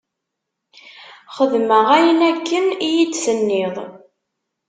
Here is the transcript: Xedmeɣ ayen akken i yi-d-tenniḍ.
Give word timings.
Xedmeɣ 1.35 1.87
ayen 1.97 2.19
akken 2.29 2.65
i 2.87 2.89
yi-d-tenniḍ. 2.95 3.75